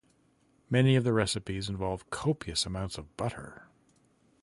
[0.67, 3.67] Many of the recipes involve copious amounts of butter.